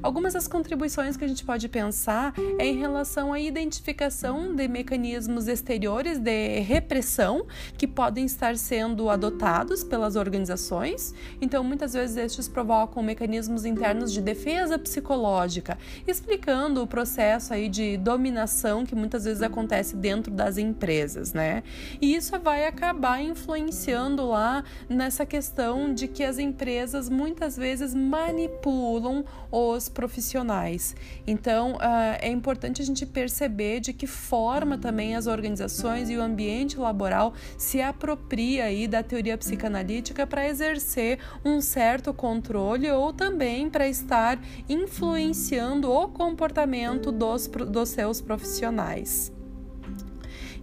Algumas 0.00 0.34
das 0.34 0.46
contribuições 0.46 1.16
que 1.16 1.24
a 1.24 1.28
gente 1.28 1.44
pode 1.44 1.68
pensar 1.68 2.32
é 2.56 2.66
em 2.66 2.78
relação 2.78 3.32
à 3.32 3.40
identificação 3.40 4.54
de 4.54 4.68
mecanismos 4.68 5.48
exteriores 5.48 6.20
de 6.20 6.60
repressão 6.60 7.44
que 7.76 7.86
podem 7.86 8.24
estar 8.24 8.56
sendo 8.56 9.10
adotados 9.10 9.82
pelas 9.82 10.14
organizações. 10.14 11.12
Então, 11.40 11.64
muitas 11.64 11.94
vezes 11.94 12.16
estes 12.16 12.46
provocam 12.46 13.02
mecanismos 13.02 13.64
internos 13.64 14.12
de 14.12 14.20
defesa 14.20 14.78
psicológica, 14.78 15.76
explicando 16.06 16.80
o 16.82 16.86
processo 16.86 17.54
aí 17.54 17.68
de 17.68 17.96
dominação 17.96 18.86
que 18.86 18.94
muitas 18.94 19.24
vezes 19.24 19.42
acontece 19.42 19.96
dentro 19.96 20.32
das 20.32 20.58
empresas, 20.58 21.32
né? 21.32 21.64
E 22.00 22.14
isso 22.14 22.38
vai 22.38 22.66
acabar 22.66 23.20
influenciando 23.20 24.26
lá 24.26 24.62
nessa 24.88 25.26
questão 25.26 25.92
de 25.92 26.06
que 26.06 26.22
as 26.22 26.38
empresas 26.38 27.08
muitas 27.32 27.56
vezes 27.56 27.94
manipulam 27.94 29.24
os 29.50 29.88
profissionais. 29.88 30.94
Então, 31.26 31.72
uh, 31.76 32.18
é 32.20 32.28
importante 32.28 32.82
a 32.82 32.84
gente 32.84 33.06
perceber 33.06 33.80
de 33.80 33.94
que 33.94 34.06
forma 34.06 34.76
também 34.76 35.16
as 35.16 35.26
organizações 35.26 36.10
e 36.10 36.16
o 36.16 36.22
ambiente 36.22 36.78
laboral 36.78 37.32
se 37.56 37.80
apropria 37.80 38.64
aí 38.64 38.86
da 38.86 39.02
teoria 39.02 39.38
psicanalítica 39.38 40.26
para 40.26 40.46
exercer 40.46 41.18
um 41.42 41.62
certo 41.62 42.12
controle 42.12 42.90
ou 42.90 43.14
também 43.14 43.70
para 43.70 43.88
estar 43.88 44.38
influenciando 44.68 45.90
o 45.90 46.08
comportamento 46.08 47.10
dos, 47.10 47.46
dos 47.46 47.88
seus 47.88 48.20
profissionais. 48.20 49.31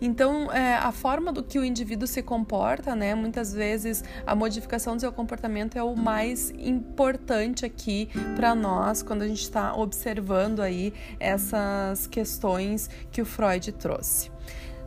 Então, 0.02 0.52
é, 0.52 0.76
a 0.76 0.92
forma 0.92 1.32
do 1.32 1.44
que 1.44 1.60
o 1.60 1.66
indivíduo 1.66 2.08
se 2.08 2.22
comporta, 2.22 2.96
né, 2.96 3.14
muitas 3.14 3.54
vezes 3.54 4.04
a 4.26 4.34
modificação 4.34 4.96
do 4.96 5.00
seu 5.02 5.12
comportamento 5.12 5.78
é 5.78 5.84
o 5.84 5.96
mais 5.96 6.52
importante 6.58 7.66
aqui 7.66 8.10
para 8.36 8.56
nós 8.56 9.04
quando 9.04 9.24
a 9.24 9.28
gente 9.28 9.42
está 9.42 9.76
observando 9.76 10.62
aí 10.62 10.94
essas 11.20 12.08
questões 12.08 12.90
que 13.12 13.22
o 13.22 13.26
Freud 13.26 13.72
trouxe. 13.74 14.32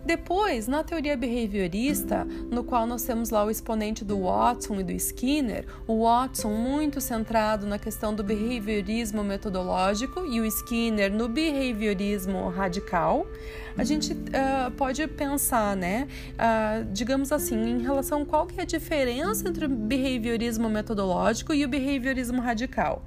Depois, 0.04 0.66
na 0.66 0.82
teoria 0.82 1.16
behaviorista, 1.16 2.25
no 2.50 2.64
qual 2.64 2.87
nós 2.87 3.04
temos 3.04 3.30
lá 3.30 3.44
o 3.44 3.50
exponente 3.50 4.04
do 4.04 4.23
Watson 4.23 4.80
e 4.80 4.82
do 4.85 4.92
Skinner, 4.92 5.64
o 5.87 6.02
Watson 6.02 6.50
muito 6.50 7.00
centrado 7.00 7.66
na 7.66 7.78
questão 7.78 8.12
do 8.12 8.25
behaviorismo 8.25 9.23
metodológico 9.23 10.26
e 10.26 10.40
o 10.40 10.44
Skinner 10.44 11.12
no 11.12 11.28
behaviorismo 11.28 12.49
radical, 12.49 13.26
a 13.78 13.85
gente 13.85 14.12
uh, 14.12 14.71
pode 14.76 15.06
pensar, 15.06 15.76
né, 15.76 16.09
uh, 16.35 16.85
digamos 16.92 17.30
assim, 17.30 17.56
em 17.56 17.80
relação 17.80 18.23
a 18.23 18.26
qual 18.26 18.47
que 18.47 18.59
é 18.59 18.64
a 18.64 18.66
diferença 18.66 19.49
entre 19.49 19.66
o 19.66 19.68
behaviorismo 19.68 20.68
metodológico 20.68 21.54
e 21.54 21.64
o 21.64 21.68
behaviorismo 21.68 22.42
radical. 22.42 23.04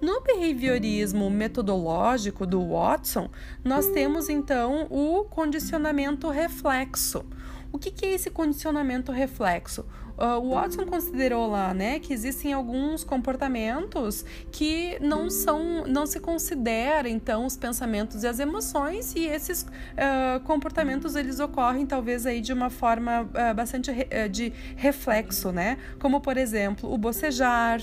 No 0.00 0.20
behaviorismo 0.20 1.28
metodológico 1.28 2.46
do 2.46 2.68
Watson, 2.68 3.28
nós 3.64 3.88
temos 3.88 4.28
então 4.28 4.86
o 4.90 5.24
condicionamento 5.24 6.28
reflexo. 6.38 7.24
O 7.72 7.78
que, 7.78 7.90
que 7.90 8.06
é 8.06 8.14
esse 8.14 8.30
condicionamento 8.30 9.12
reflexo? 9.12 9.84
Uh, 10.16 10.40
o 10.40 10.50
Watson 10.54 10.84
considerou 10.84 11.48
lá, 11.48 11.72
né, 11.72 12.00
que 12.00 12.12
existem 12.12 12.52
alguns 12.52 13.04
comportamentos 13.04 14.24
que 14.50 14.98
não 15.00 15.30
são, 15.30 15.84
não 15.86 16.06
se 16.06 16.18
considera 16.18 17.08
então 17.08 17.46
os 17.46 17.56
pensamentos 17.56 18.24
e 18.24 18.26
as 18.26 18.40
emoções 18.40 19.14
e 19.14 19.26
esses 19.28 19.62
uh, 19.62 20.40
comportamentos 20.42 21.14
eles 21.14 21.38
ocorrem 21.38 21.86
talvez 21.86 22.26
aí 22.26 22.40
de 22.40 22.52
uma 22.52 22.68
forma 22.68 23.22
uh, 23.22 23.54
bastante 23.54 23.92
re, 23.92 24.28
de 24.28 24.52
reflexo, 24.74 25.52
né, 25.52 25.78
como 26.00 26.20
por 26.20 26.36
exemplo 26.36 26.92
o 26.92 26.98
bocejar, 26.98 27.80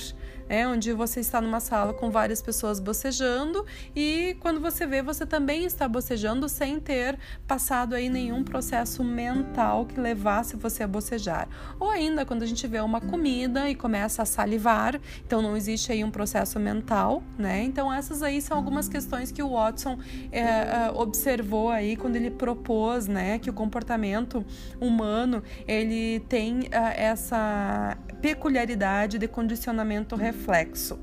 é, 0.48 0.68
onde 0.68 0.94
você 0.94 1.20
está 1.20 1.42
numa 1.42 1.60
sala 1.60 1.94
com 1.94 2.10
várias 2.10 2.42
pessoas 2.42 2.80
bocejando 2.80 3.66
e 3.96 4.38
quando 4.40 4.60
você 4.60 4.86
vê, 4.86 5.02
você 5.02 5.26
também 5.26 5.66
está 5.66 5.88
bocejando 5.88 6.48
sem 6.48 6.80
ter 6.80 7.18
passado 7.48 7.96
aí 7.96 8.10
nenhum 8.10 8.44
processo 8.44 9.04
mental 9.04 9.86
que 9.86 10.00
levasse 10.00 10.56
você 10.56 10.84
a 10.84 10.88
bocejar. 10.88 11.48
Ou 11.80 11.90
ainda 11.90 12.26
quando 12.26 12.44
a 12.44 12.46
gente 12.46 12.68
vê 12.68 12.80
uma 12.80 13.02
comida 13.02 13.70
e 13.70 13.76
começa 13.76 14.22
a 14.22 14.26
salivar, 14.26 15.00
então 15.26 15.42
não 15.42 15.56
existe 15.56 15.92
aí 15.92 16.04
um 16.04 16.12
processo 16.12 16.60
mental, 16.60 17.24
né? 17.38 17.64
Então 17.64 17.92
essas 17.92 18.22
aí 18.22 18.42
são 18.42 18.58
algumas 18.58 18.88
questões 18.88 19.32
que 19.32 19.42
o 19.42 19.52
Watson 19.52 19.98
é, 20.32 20.92
observou 20.94 21.70
aí 21.70 21.96
quando 21.96 22.16
ele 22.16 22.32
propôs, 22.32 23.08
né, 23.08 23.40
que 23.40 23.50
o 23.50 23.54
comportamento 23.54 24.46
humano 24.80 25.44
ele 25.68 26.20
tem 26.22 26.68
é, 26.72 27.06
essa 27.06 27.98
peculiaridade 28.22 29.18
de 29.18 29.28
condicionamento 29.28 30.16
reflexo. 30.36 31.00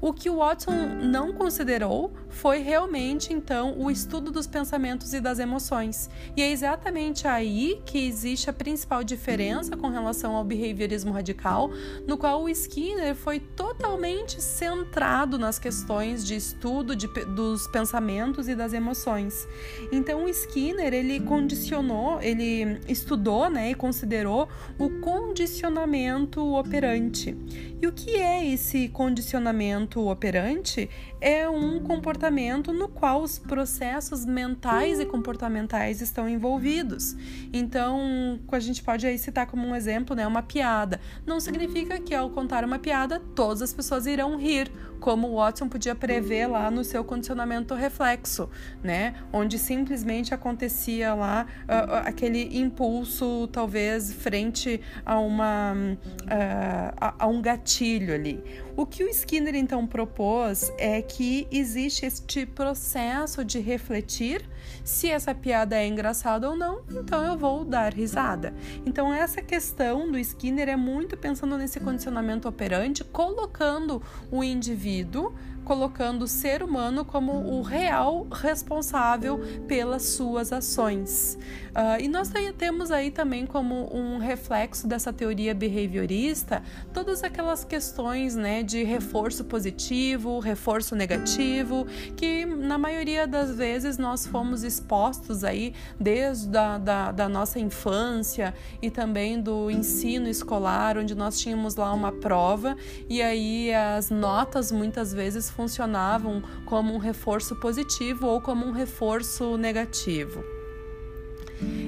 O 0.00 0.14
que 0.14 0.30
Watson 0.30 0.72
não 1.02 1.32
considerou 1.32 2.12
foi 2.28 2.60
realmente 2.60 3.34
então 3.34 3.78
o 3.78 3.90
estudo 3.90 4.30
dos 4.30 4.46
pensamentos 4.46 5.12
e 5.12 5.20
das 5.20 5.38
emoções. 5.38 6.08
E 6.34 6.42
é 6.42 6.50
exatamente 6.50 7.28
aí 7.28 7.82
que 7.84 8.06
existe 8.06 8.48
a 8.48 8.52
principal 8.52 9.04
diferença 9.04 9.76
com 9.76 9.88
relação 9.88 10.34
ao 10.34 10.44
behaviorismo 10.44 11.12
radical, 11.12 11.70
no 12.06 12.16
qual 12.16 12.42
o 12.42 12.48
Skinner 12.48 13.14
foi 13.14 13.40
totalmente 13.40 14.40
centrado 14.40 15.38
nas 15.38 15.58
questões 15.58 16.24
de 16.24 16.34
estudo 16.34 16.96
de, 16.96 17.06
dos 17.06 17.66
pensamentos 17.66 18.48
e 18.48 18.54
das 18.54 18.72
emoções. 18.72 19.46
Então 19.92 20.24
o 20.24 20.28
Skinner 20.28 20.94
ele 20.94 21.20
condicionou, 21.20 22.22
ele 22.22 22.80
estudou, 22.88 23.50
né, 23.50 23.70
e 23.70 23.74
considerou 23.74 24.48
o 24.78 24.88
condicionamento 25.00 26.54
operante. 26.54 27.36
E 27.82 27.86
o 27.86 27.92
que 27.92 28.16
é 28.16 28.46
esse 28.46 28.88
condicionamento 28.88 29.89
operante? 29.98 30.88
É 31.20 31.48
um 31.48 31.80
comportamento 31.80 32.72
no 32.72 32.88
qual 32.88 33.22
os 33.22 33.38
processos 33.38 34.24
mentais 34.24 35.00
e 35.00 35.06
comportamentais 35.06 36.00
estão 36.00 36.28
envolvidos. 36.28 37.16
Então, 37.52 38.38
a 38.52 38.60
gente 38.60 38.82
pode 38.82 39.06
aí 39.06 39.18
citar 39.18 39.46
como 39.46 39.66
um 39.66 39.74
exemplo, 39.74 40.14
né, 40.14 40.26
uma 40.26 40.42
piada. 40.42 41.00
Não 41.26 41.40
significa 41.40 41.98
que 41.98 42.14
ao 42.14 42.30
contar 42.30 42.64
uma 42.64 42.78
piada 42.78 43.20
todas 43.34 43.62
as 43.62 43.72
pessoas 43.72 44.06
irão 44.06 44.36
rir, 44.36 44.70
como 45.00 45.28
o 45.28 45.36
Watson 45.36 45.66
podia 45.66 45.94
prever 45.94 46.46
lá 46.46 46.70
no 46.70 46.84
seu 46.84 47.02
condicionamento 47.02 47.74
reflexo, 47.74 48.48
né, 48.82 49.14
onde 49.32 49.58
simplesmente 49.58 50.34
acontecia 50.34 51.14
lá 51.14 51.46
uh, 51.62 52.06
aquele 52.06 52.58
impulso, 52.58 53.48
talvez 53.50 54.12
frente 54.12 54.80
a 55.04 55.18
uma 55.18 55.72
uh, 55.74 56.94
a, 57.00 57.14
a 57.24 57.26
um 57.26 57.40
gatilho 57.40 58.14
ali. 58.14 58.42
O 58.76 58.86
que 58.86 59.02
o 59.04 59.08
Skinner 59.08 59.54
então 59.54 59.79
propôs 59.86 60.72
é 60.78 61.00
que 61.02 61.46
existe 61.50 62.06
este 62.06 62.46
processo 62.46 63.44
de 63.44 63.58
refletir 63.58 64.48
se 64.84 65.08
essa 65.08 65.34
piada 65.34 65.76
é 65.76 65.86
engraçada 65.86 66.48
ou 66.48 66.56
não, 66.56 66.82
então 66.90 67.24
eu 67.24 67.36
vou 67.36 67.64
dar 67.64 67.92
risada. 67.94 68.54
Então 68.84 69.12
essa 69.12 69.42
questão 69.42 70.10
do 70.10 70.18
Skinner 70.18 70.68
é 70.68 70.76
muito 70.76 71.16
pensando 71.16 71.56
nesse 71.56 71.80
condicionamento 71.80 72.48
operante, 72.48 73.04
colocando 73.04 74.02
o 74.30 74.42
indivíduo 74.42 75.34
colocando 75.70 76.22
o 76.22 76.26
ser 76.26 76.64
humano 76.64 77.04
como 77.04 77.30
o 77.30 77.62
real 77.62 78.26
responsável 78.28 79.38
pelas 79.68 80.02
suas 80.02 80.52
ações. 80.52 81.38
Uh, 81.70 82.02
e 82.02 82.08
nós 82.08 82.28
temos 82.58 82.90
aí 82.90 83.12
também 83.12 83.46
como 83.46 83.88
um 83.96 84.18
reflexo 84.18 84.88
dessa 84.88 85.12
teoria 85.12 85.54
behaviorista 85.54 86.64
todas 86.92 87.22
aquelas 87.22 87.62
questões 87.62 88.34
né, 88.34 88.64
de 88.64 88.82
reforço 88.82 89.44
positivo, 89.44 90.40
reforço 90.40 90.96
negativo, 90.96 91.86
que 92.16 92.44
na 92.44 92.76
maioria 92.76 93.24
das 93.24 93.54
vezes 93.54 93.96
nós 93.96 94.26
fomos 94.26 94.64
expostos 94.64 95.44
aí 95.44 95.72
desde 96.00 96.56
a, 96.58 96.78
da, 96.78 97.12
da 97.12 97.28
nossa 97.28 97.60
infância 97.60 98.52
e 98.82 98.90
também 98.90 99.40
do 99.40 99.70
ensino 99.70 100.26
escolar, 100.26 100.98
onde 100.98 101.14
nós 101.14 101.38
tínhamos 101.38 101.76
lá 101.76 101.92
uma 101.92 102.10
prova 102.10 102.76
e 103.08 103.22
aí 103.22 103.72
as 103.72 104.10
notas 104.10 104.72
muitas 104.72 105.14
vezes 105.14 105.48
funcionavam 105.60 106.42
como 106.64 106.94
um 106.94 106.96
reforço 106.96 107.54
positivo 107.56 108.26
ou 108.26 108.40
como 108.40 108.64
um 108.64 108.70
reforço 108.70 109.58
negativo. 109.58 110.42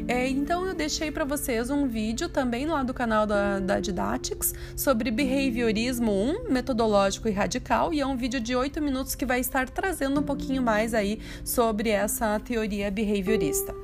É, 0.06 0.28
então 0.28 0.66
eu 0.66 0.74
deixei 0.74 1.10
para 1.10 1.24
vocês 1.24 1.70
um 1.70 1.88
vídeo 1.88 2.28
também 2.28 2.66
lá 2.66 2.82
do 2.82 2.92
canal 2.92 3.26
da, 3.26 3.58
da 3.58 3.80
sobre 4.76 5.10
behaviorismo 5.10 6.12
1, 6.12 6.50
metodológico 6.50 7.28
e 7.28 7.30
radical, 7.30 7.94
e 7.94 8.00
é 8.02 8.06
um 8.06 8.14
vídeo 8.14 8.38
de 8.38 8.54
8 8.54 8.82
minutos 8.82 9.14
que 9.14 9.24
vai 9.24 9.40
estar 9.40 9.70
trazendo 9.70 10.20
um 10.20 10.22
pouquinho 10.22 10.62
mais 10.62 10.92
aí 10.92 11.18
sobre 11.42 11.88
essa 11.88 12.38
teoria 12.40 12.90
behaviorista. 12.90 13.74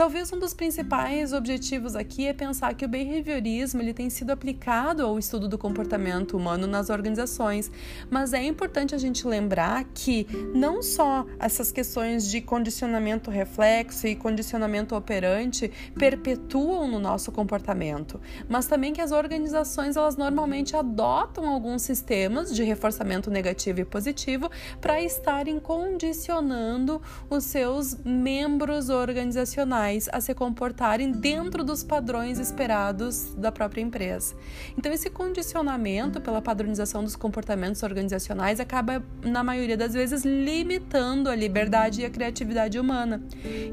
Talvez 0.00 0.32
um 0.32 0.38
dos 0.38 0.54
principais 0.54 1.34
objetivos 1.34 1.94
aqui 1.94 2.26
é 2.26 2.32
pensar 2.32 2.72
que 2.72 2.86
o 2.86 2.88
behaviorismo 2.88 3.82
ele 3.82 3.92
tem 3.92 4.08
sido 4.08 4.30
aplicado 4.30 5.04
ao 5.04 5.18
estudo 5.18 5.46
do 5.46 5.58
comportamento 5.58 6.38
humano 6.38 6.66
nas 6.66 6.88
organizações, 6.88 7.70
mas 8.08 8.32
é 8.32 8.42
importante 8.42 8.94
a 8.94 8.98
gente 8.98 9.26
lembrar 9.28 9.84
que 9.92 10.26
não 10.54 10.82
só 10.82 11.26
essas 11.38 11.70
questões 11.70 12.30
de 12.30 12.40
condicionamento 12.40 13.30
reflexo 13.30 14.06
e 14.06 14.16
condicionamento 14.16 14.96
operante 14.96 15.70
perpetuam 15.94 16.88
no 16.88 16.98
nosso 16.98 17.30
comportamento, 17.30 18.18
mas 18.48 18.66
também 18.66 18.94
que 18.94 19.02
as 19.02 19.12
organizações 19.12 19.98
elas 19.98 20.16
normalmente 20.16 20.74
adotam 20.74 21.46
alguns 21.46 21.82
sistemas 21.82 22.54
de 22.54 22.62
reforçamento 22.62 23.30
negativo 23.30 23.80
e 23.80 23.84
positivo 23.84 24.50
para 24.80 25.02
estarem 25.02 25.60
condicionando 25.60 27.02
os 27.28 27.44
seus 27.44 27.96
membros 28.02 28.88
organizacionais 28.88 29.89
a 30.12 30.20
se 30.20 30.34
comportarem 30.34 31.10
dentro 31.10 31.64
dos 31.64 31.82
padrões 31.82 32.38
esperados 32.38 33.34
da 33.34 33.50
própria 33.50 33.80
empresa. 33.80 34.34
Então, 34.76 34.92
esse 34.92 35.10
condicionamento 35.10 36.20
pela 36.20 36.40
padronização 36.40 37.02
dos 37.02 37.16
comportamentos 37.16 37.82
organizacionais 37.82 38.60
acaba, 38.60 39.02
na 39.22 39.42
maioria 39.42 39.76
das 39.76 39.94
vezes, 39.94 40.24
limitando 40.24 41.28
a 41.28 41.34
liberdade 41.34 42.02
e 42.02 42.04
a 42.04 42.10
criatividade 42.10 42.78
humana. 42.78 43.22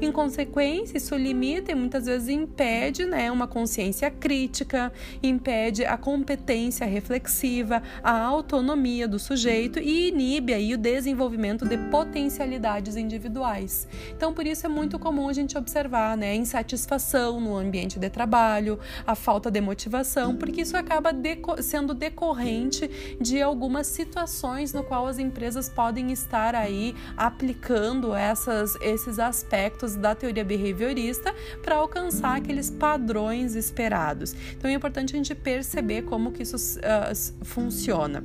Em 0.00 0.10
consequência, 0.10 0.96
isso 0.96 1.14
limita 1.14 1.72
e 1.72 1.74
muitas 1.74 2.06
vezes 2.06 2.28
impede 2.28 3.04
né, 3.04 3.30
uma 3.30 3.46
consciência 3.46 4.10
crítica, 4.10 4.92
impede 5.22 5.84
a 5.84 5.96
competência 5.96 6.86
reflexiva, 6.86 7.82
a 8.02 8.18
autonomia 8.18 9.06
do 9.06 9.18
sujeito 9.18 9.78
e 9.78 10.08
inibe 10.08 10.54
aí 10.54 10.74
o 10.74 10.78
desenvolvimento 10.78 11.66
de 11.66 11.76
potencialidades 11.90 12.96
individuais. 12.96 13.86
Então, 14.16 14.32
por 14.32 14.46
isso 14.46 14.66
é 14.66 14.68
muito 14.68 14.98
comum 14.98 15.28
a 15.28 15.32
gente 15.32 15.56
observar 15.56 16.07
né, 16.16 16.34
insatisfação 16.34 17.40
no 17.40 17.56
ambiente 17.56 17.98
de 17.98 18.10
trabalho, 18.10 18.78
a 19.06 19.14
falta 19.14 19.50
de 19.50 19.60
motivação, 19.60 20.36
porque 20.36 20.62
isso 20.62 20.76
acaba 20.76 21.12
deco 21.12 21.62
sendo 21.62 21.94
decorrente 21.94 23.16
de 23.20 23.40
algumas 23.42 23.86
situações 23.86 24.72
no 24.72 24.82
qual 24.82 25.06
as 25.06 25.18
empresas 25.18 25.68
podem 25.68 26.12
estar 26.12 26.54
aí 26.54 26.94
aplicando 27.16 28.14
essas, 28.14 28.76
esses 28.80 29.18
aspectos 29.18 29.96
da 29.96 30.14
teoria 30.14 30.44
behaviorista 30.44 31.34
para 31.62 31.76
alcançar 31.76 32.36
aqueles 32.36 32.70
padrões 32.70 33.54
esperados. 33.54 34.34
Então 34.56 34.70
é 34.70 34.74
importante 34.74 35.14
a 35.14 35.16
gente 35.16 35.34
perceber 35.34 36.02
como 36.02 36.32
que 36.32 36.42
isso 36.42 36.56
uh, 36.56 37.44
funciona. 37.44 38.24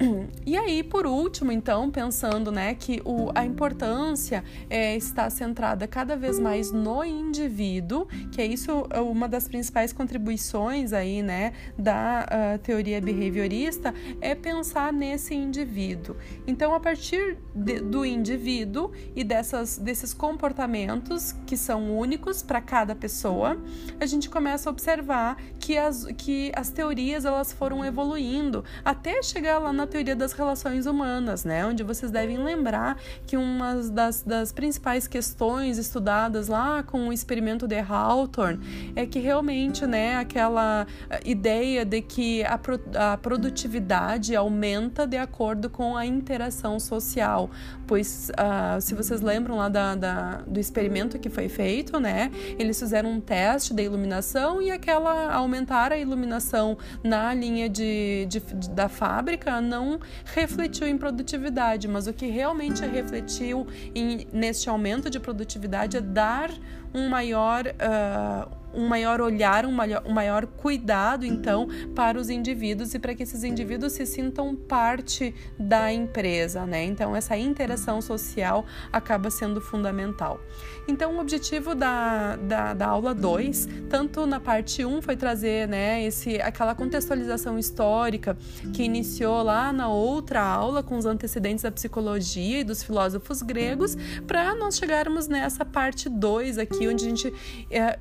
E 0.46 0.56
aí, 0.56 0.82
por 0.82 1.06
último, 1.06 1.52
então, 1.52 1.90
pensando 1.90 2.50
né, 2.50 2.74
que 2.74 3.00
o, 3.04 3.30
a 3.34 3.44
importância 3.44 4.42
é, 4.68 4.96
está 4.96 5.28
centrada 5.30 5.86
cada 5.86 6.16
vez 6.16 6.38
mais 6.38 6.72
no 6.72 7.04
indivíduo, 7.04 8.06
que 8.32 8.40
é 8.40 8.46
isso 8.46 8.86
é 8.90 9.00
uma 9.00 9.28
das 9.28 9.46
principais 9.46 9.92
contribuições 9.92 10.92
aí, 10.92 11.22
né, 11.22 11.52
da 11.78 12.26
uh, 12.26 12.58
teoria 12.58 13.00
behaviorista, 13.00 13.94
é 14.20 14.34
pensar 14.34 14.92
nesse 14.92 15.34
indivíduo. 15.34 16.16
Então, 16.46 16.74
a 16.74 16.80
partir 16.80 17.36
de, 17.54 17.80
do 17.80 18.04
indivíduo 18.04 18.90
e 19.14 19.22
dessas, 19.22 19.78
desses 19.78 20.12
comportamentos 20.12 21.32
que 21.46 21.56
são 21.56 21.96
únicos 21.96 22.42
para 22.42 22.60
cada 22.60 22.94
pessoa, 22.94 23.56
a 24.00 24.06
gente 24.06 24.28
começa 24.28 24.68
a 24.68 24.72
observar 24.72 25.36
que 25.60 25.78
as, 25.78 26.06
que 26.16 26.50
as 26.56 26.70
teorias 26.70 27.24
elas 27.24 27.52
foram 27.52 27.84
evoluindo 27.84 28.64
até 28.84 29.22
chegar 29.22 29.58
lá 29.58 29.72
na 29.72 29.86
teoria 29.90 30.16
das 30.16 30.32
relações 30.32 30.86
humanas, 30.86 31.44
né? 31.44 31.66
Onde 31.66 31.82
vocês 31.82 32.10
devem 32.10 32.38
lembrar 32.38 32.96
que 33.26 33.36
uma 33.36 33.74
das, 33.74 34.22
das 34.22 34.52
principais 34.52 35.06
questões 35.06 35.76
estudadas 35.76 36.48
lá 36.48 36.82
com 36.82 37.08
o 37.08 37.12
experimento 37.12 37.66
de 37.66 37.78
Hawthorne 37.78 38.92
é 38.96 39.04
que 39.04 39.18
realmente, 39.18 39.86
né, 39.86 40.16
aquela 40.16 40.86
eh, 41.10 41.20
ideia 41.24 41.84
de 41.84 42.00
que 42.00 42.44
a, 42.44 42.56
pro, 42.56 42.80
a 42.94 43.16
produtividade 43.16 44.34
aumenta 44.34 45.06
de 45.06 45.16
acordo 45.16 45.68
com 45.68 45.96
a 45.96 46.06
interação 46.06 46.78
social, 46.78 47.50
pois 47.86 48.30
uh, 48.30 48.80
se 48.80 48.94
vocês 48.94 49.20
lembram 49.20 49.56
lá 49.56 49.68
da, 49.68 49.94
da, 49.94 50.36
do 50.46 50.60
experimento 50.60 51.18
que 51.18 51.28
foi 51.28 51.48
feito, 51.48 51.98
né, 51.98 52.30
eles 52.58 52.78
fizeram 52.78 53.10
um 53.10 53.20
teste 53.20 53.74
da 53.74 53.82
iluminação 53.82 54.62
e 54.62 54.70
aquela 54.70 55.32
aumentar 55.34 55.92
a 55.92 55.98
iluminação 55.98 56.78
na 57.02 57.34
linha 57.34 57.68
de, 57.68 58.26
de, 58.28 58.40
de 58.40 58.70
da 58.70 58.88
fábrica 58.88 59.60
não 59.60 59.79
não 59.80 59.98
refletiu 60.24 60.86
em 60.86 60.96
produtividade, 60.96 61.88
mas 61.88 62.06
o 62.06 62.12
que 62.12 62.26
realmente 62.26 62.84
refletiu 62.84 63.66
em, 63.94 64.26
neste 64.32 64.68
aumento 64.68 65.08
de 65.08 65.18
produtividade 65.18 65.96
é 65.96 66.00
dar 66.00 66.50
um 66.94 67.08
maior. 67.08 67.64
Uh, 67.66 68.59
um 68.74 68.86
maior 68.86 69.20
olhar, 69.20 69.66
um 69.66 69.72
maior, 69.72 70.02
um 70.06 70.12
maior 70.12 70.46
cuidado, 70.46 71.24
então, 71.24 71.68
para 71.94 72.18
os 72.18 72.30
indivíduos 72.30 72.94
e 72.94 72.98
para 72.98 73.14
que 73.14 73.22
esses 73.22 73.44
indivíduos 73.44 73.92
se 73.92 74.06
sintam 74.06 74.54
parte 74.54 75.34
da 75.58 75.92
empresa, 75.92 76.66
né? 76.66 76.84
Então, 76.84 77.14
essa 77.14 77.36
interação 77.36 78.00
social 78.00 78.64
acaba 78.92 79.30
sendo 79.30 79.60
fundamental. 79.60 80.40
Então, 80.88 81.16
o 81.16 81.20
objetivo 81.20 81.74
da, 81.74 82.36
da, 82.36 82.74
da 82.74 82.86
aula 82.86 83.14
2, 83.14 83.68
tanto 83.88 84.26
na 84.26 84.40
parte 84.40 84.84
1, 84.84 84.96
um, 84.96 85.02
foi 85.02 85.16
trazer 85.16 85.68
né, 85.68 86.04
esse, 86.04 86.40
aquela 86.40 86.74
contextualização 86.74 87.58
histórica 87.58 88.36
que 88.72 88.82
iniciou 88.82 89.42
lá 89.42 89.72
na 89.72 89.88
outra 89.88 90.42
aula 90.42 90.82
com 90.82 90.96
os 90.96 91.06
antecedentes 91.06 91.62
da 91.62 91.70
psicologia 91.70 92.60
e 92.60 92.64
dos 92.64 92.82
filósofos 92.82 93.42
gregos, 93.42 93.96
para 94.26 94.54
nós 94.54 94.76
chegarmos 94.76 95.28
nessa 95.28 95.64
parte 95.64 96.08
2 96.08 96.58
aqui, 96.58 96.88
onde 96.88 97.06
a 97.06 97.08
gente 97.08 97.34
é, 97.70 97.98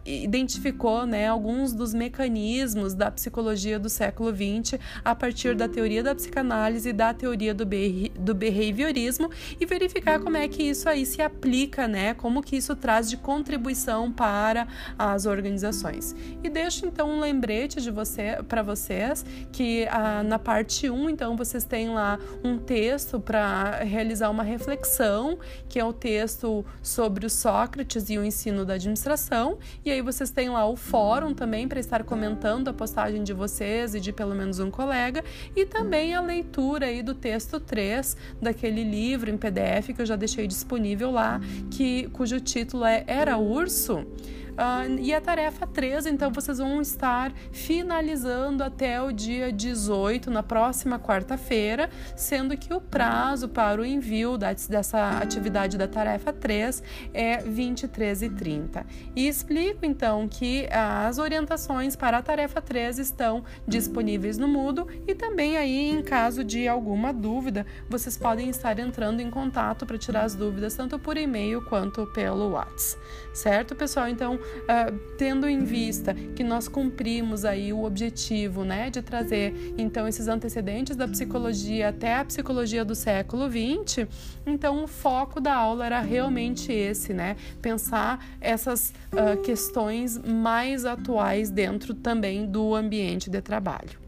identificou 0.59 1.05
né, 1.05 1.27
alguns 1.27 1.73
dos 1.73 1.93
mecanismos 1.93 2.93
da 2.93 3.09
psicologia 3.09 3.79
do 3.79 3.89
século 3.89 4.31
XX 4.31 4.79
a 5.03 5.15
partir 5.15 5.55
da 5.55 5.67
teoria 5.67 6.03
da 6.03 6.13
psicanálise 6.13 6.89
e 6.89 6.93
da 6.93 7.13
teoria 7.13 7.53
do, 7.53 7.65
do 8.19 8.35
behaviorismo 8.35 9.29
e 9.59 9.65
verificar 9.65 10.19
como 10.19 10.37
é 10.37 10.47
que 10.47 10.63
isso 10.63 10.89
aí 10.89 11.05
se 11.05 11.21
aplica, 11.21 11.87
né, 11.87 12.13
como 12.13 12.41
que 12.41 12.57
isso 12.57 12.75
traz 12.75 13.09
de 13.09 13.17
contribuição 13.17 14.11
para 14.11 14.67
as 14.97 15.25
organizações. 15.25 16.15
E 16.43 16.49
deixo 16.49 16.85
então 16.85 17.09
um 17.09 17.19
lembrete 17.19 17.81
de 17.81 17.89
você 17.89 18.37
para 18.47 18.61
vocês 18.61 19.25
que 19.51 19.87
ah, 19.89 20.23
na 20.23 20.37
parte 20.37 20.89
1, 20.89 21.09
então 21.09 21.37
vocês 21.37 21.63
têm 21.63 21.89
lá 21.89 22.19
um 22.43 22.57
texto 22.57 23.19
para 23.19 23.83
realizar 23.83 24.29
uma 24.29 24.43
reflexão, 24.43 25.39
que 25.69 25.79
é 25.79 25.85
o 25.85 25.93
texto 25.93 26.65
sobre 26.81 27.25
o 27.25 27.29
Sócrates 27.29 28.09
e 28.09 28.17
o 28.17 28.23
ensino 28.23 28.65
da 28.65 28.73
administração, 28.73 29.57
e 29.85 29.91
aí 29.91 30.01
vocês 30.01 30.29
têm 30.31 30.48
lá 30.49 30.67
o 30.67 30.75
fórum 30.75 31.33
também 31.33 31.67
para 31.67 31.79
estar 31.79 32.03
comentando 32.03 32.67
a 32.67 32.73
postagem 32.73 33.23
de 33.23 33.33
vocês 33.33 33.95
e 33.95 33.99
de 33.99 34.11
pelo 34.11 34.35
menos 34.35 34.59
um 34.59 34.69
colega, 34.69 35.23
e 35.55 35.65
também 35.65 36.13
a 36.13 36.21
leitura 36.21 36.87
aí 36.87 37.01
do 37.01 37.13
texto 37.13 37.59
3 37.59 38.17
daquele 38.41 38.83
livro 38.83 39.29
em 39.29 39.37
PDF 39.37 39.93
que 39.95 40.01
eu 40.01 40.05
já 40.05 40.15
deixei 40.15 40.47
disponível 40.47 41.11
lá, 41.11 41.39
que 41.71 42.07
cujo 42.09 42.39
título 42.39 42.85
é 42.85 43.03
Era 43.07 43.37
Urso. 43.37 44.05
Uh, 44.59 44.99
e 44.99 45.13
a 45.13 45.21
tarefa 45.21 45.65
3, 45.65 46.05
então, 46.05 46.33
vocês 46.33 46.57
vão 46.57 46.81
estar 46.81 47.31
finalizando 47.49 48.61
até 48.61 49.01
o 49.01 49.09
dia 49.09 49.53
18, 49.53 50.29
na 50.29 50.43
próxima 50.43 50.99
quarta-feira, 50.99 51.89
sendo 52.13 52.57
que 52.57 52.73
o 52.73 52.81
prazo 52.81 53.47
para 53.47 53.79
o 53.79 53.85
envio 53.85 54.37
da, 54.37 54.51
dessa 54.51 55.11
atividade 55.11 55.77
da 55.77 55.87
tarefa 55.87 56.33
3 56.33 56.83
é 57.13 57.37
23 57.37 58.23
e 58.23 58.29
30. 58.31 58.85
E 59.15 59.29
explico, 59.29 59.85
então, 59.85 60.27
que 60.27 60.67
as 60.73 61.19
orientações 61.19 61.95
para 61.95 62.17
a 62.17 62.21
tarefa 62.21 62.61
3 62.61 62.99
estão 62.99 63.45
disponíveis 63.65 64.37
no 64.37 64.47
Moodle 64.47 64.87
e 65.07 65.15
também 65.15 65.55
aí, 65.55 65.89
em 65.89 66.03
caso 66.03 66.43
de 66.43 66.67
alguma 66.67 67.13
dúvida, 67.13 67.65
vocês 67.89 68.17
podem 68.17 68.49
estar 68.49 68.77
entrando 68.77 69.21
em 69.21 69.29
contato 69.29 69.85
para 69.85 69.97
tirar 69.97 70.23
as 70.23 70.35
dúvidas, 70.35 70.75
tanto 70.75 70.99
por 70.99 71.15
e-mail 71.15 71.61
quanto 71.61 72.05
pelo 72.07 72.49
WhatsApp. 72.51 72.99
Certo, 73.33 73.73
pessoal? 73.73 74.09
Então, 74.09 74.37
uh, 74.63 74.97
tendo 75.17 75.47
em 75.47 75.63
vista 75.63 76.13
que 76.13 76.43
nós 76.43 76.67
cumprimos 76.67 77.45
aí 77.45 77.71
o 77.73 77.83
objetivo, 77.83 78.63
né, 78.63 78.89
de 78.89 79.01
trazer 79.01 79.73
então 79.77 80.07
esses 80.07 80.27
antecedentes 80.27 80.95
da 80.95 81.07
psicologia 81.07 81.89
até 81.89 82.15
a 82.15 82.25
psicologia 82.25 82.83
do 82.83 82.95
século 82.95 83.49
XX, 83.49 84.07
então 84.45 84.83
o 84.83 84.87
foco 84.87 85.39
da 85.39 85.55
aula 85.55 85.85
era 85.85 85.99
realmente 86.01 86.71
esse, 86.71 87.13
né, 87.13 87.35
pensar 87.61 88.25
essas 88.39 88.93
uh, 89.13 89.41
questões 89.41 90.17
mais 90.17 90.85
atuais 90.85 91.49
dentro 91.49 91.93
também 91.93 92.45
do 92.45 92.75
ambiente 92.75 93.29
de 93.29 93.41
trabalho. 93.41 93.99